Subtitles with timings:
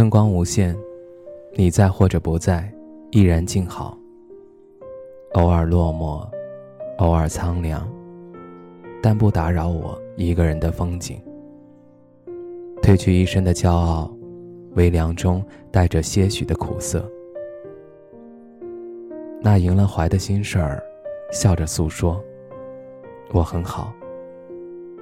[0.00, 0.74] 春光无限，
[1.52, 2.72] 你在或者不在，
[3.10, 3.98] 依然静好。
[5.34, 6.26] 偶尔落寞，
[6.96, 7.86] 偶尔苍凉，
[9.02, 11.22] 但不打扰我一个人的风景。
[12.80, 14.10] 褪去一身的骄傲，
[14.72, 17.06] 微凉中带着些许的苦涩。
[19.42, 20.82] 那赢了怀的心事儿，
[21.30, 22.18] 笑着诉说
[23.34, 23.92] ：“我很好，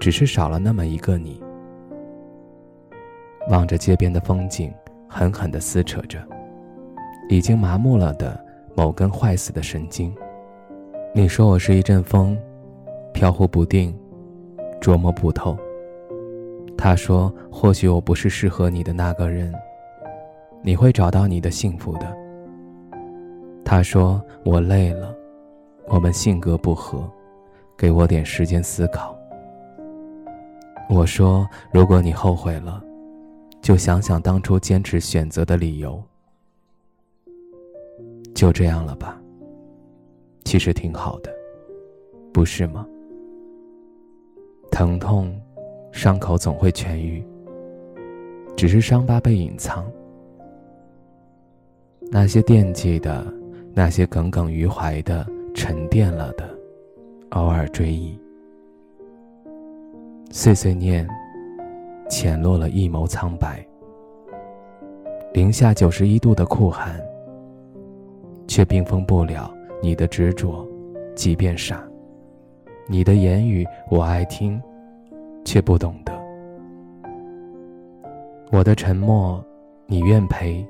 [0.00, 1.40] 只是少了那么一个你。”
[3.48, 4.74] 望着街边的风景。
[5.08, 6.18] 狠狠地撕扯着，
[7.30, 8.38] 已经麻木了的
[8.76, 10.14] 某根坏死的神经。
[11.14, 12.38] 你说我是一阵风，
[13.14, 13.98] 飘忽不定，
[14.80, 15.56] 捉摸不透。
[16.76, 19.52] 他说，或许我不是适合你的那个人，
[20.62, 22.14] 你会找到你的幸福的。
[23.64, 25.14] 他说我累了，
[25.86, 27.10] 我们性格不合，
[27.76, 29.16] 给我点时间思考。
[30.90, 32.84] 我说，如果你后悔了。
[33.68, 36.02] 就想想当初坚持选择的理由，
[38.34, 39.20] 就这样了吧。
[40.42, 41.30] 其实挺好的，
[42.32, 42.88] 不是吗？
[44.70, 45.38] 疼痛，
[45.92, 47.22] 伤口总会痊愈，
[48.56, 49.86] 只是伤疤被隐藏。
[52.10, 53.30] 那些惦记的，
[53.74, 56.58] 那些耿耿于怀的，沉淀了的，
[57.32, 58.18] 偶尔追忆，
[60.30, 61.06] 碎碎念。
[62.08, 63.64] 浅落了一眸苍白，
[65.32, 66.98] 零下九十一度的酷寒，
[68.46, 70.66] 却冰封不了你的执着，
[71.14, 71.86] 即便傻。
[72.86, 74.60] 你的言语我爱听，
[75.44, 76.12] 却不懂得。
[78.50, 79.44] 我的沉默，
[79.86, 80.66] 你愿陪，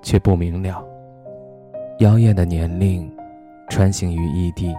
[0.00, 0.82] 却不明了。
[1.98, 3.10] 妖艳的年龄，
[3.68, 4.74] 穿行于异地，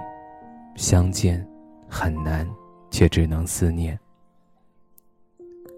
[0.75, 1.45] 相见
[1.87, 2.47] 很难，
[2.89, 3.97] 却只能思念。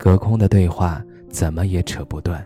[0.04, 2.44] 隔空的对话怎么也扯不断。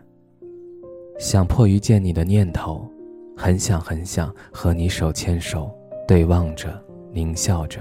[1.18, 2.86] 想迫于见你的念头，
[3.34, 5.74] 很想很想和你手牵手，
[6.06, 6.78] 对望着，
[7.14, 7.80] 狞笑着。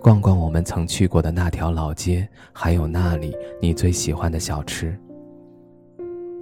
[0.00, 4.96] 逛逛我们曾去过的那条老街，还有那里你最喜欢的小吃。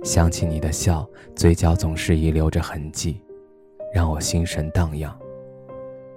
[0.05, 3.23] 想起你的笑，嘴角总是遗留着痕迹，
[3.95, 5.19] 让我心神荡漾。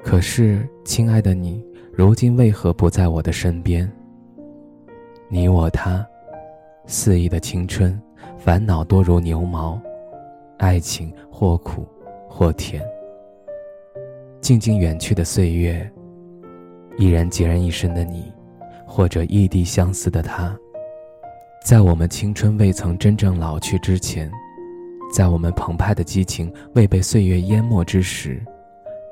[0.03, 3.89] 可是，亲爱的你，如今为何不在我的身边？
[5.31, 6.03] 你我他，
[6.87, 8.01] 肆意的青春，
[8.39, 9.79] 烦恼多如牛毛，
[10.57, 11.87] 爱情或苦
[12.27, 12.83] 或甜。
[14.41, 15.87] 静静远去的岁月，
[16.97, 18.33] 依然孑然一身的你，
[18.87, 20.57] 或者异地相思的他，
[21.63, 24.31] 在我们青春未曾真正老去之前，
[25.13, 28.43] 在我们澎湃的激情未被岁月淹没之时，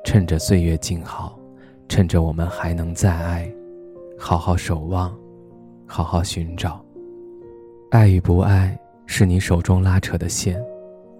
[0.04, 1.38] 趁着岁月静好，
[1.88, 3.48] 趁着我们还能再爱，
[4.18, 5.16] 好好守望。
[5.90, 6.84] 好好寻找，
[7.90, 10.62] 爱与不爱是你手中拉扯的线，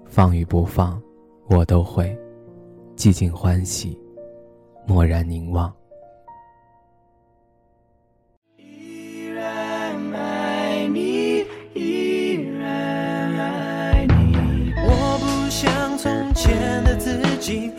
[0.05, 1.01] 放与不放，
[1.49, 2.17] 我都会
[2.95, 3.99] 寂静欢喜，
[4.87, 5.73] 默然凝望。
[8.59, 12.69] 依然爱你，依然
[13.39, 14.75] 爱你。
[14.85, 17.73] 我不像从前的自己，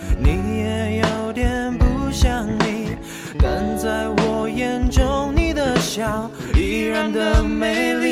[6.59, 8.08] 依然的美丽，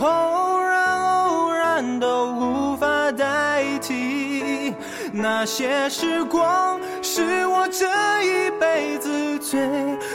[0.00, 4.74] 偶然，偶然都无法代替
[5.12, 7.86] 那些时光，是我这
[8.22, 9.60] 一辈子最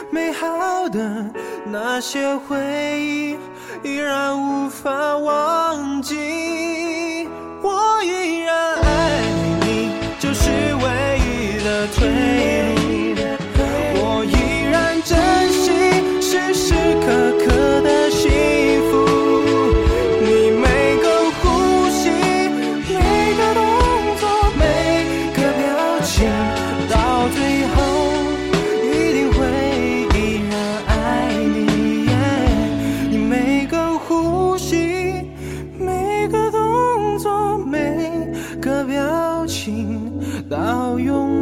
[0.10, 1.00] 美好的
[1.66, 2.58] 那些回
[3.00, 3.38] 忆，
[3.84, 7.28] 依然无法忘记。
[7.62, 9.22] 我依然爱
[9.62, 12.08] 你，你就是唯一的退
[12.76, 12.85] 路。
[40.48, 41.35] 到永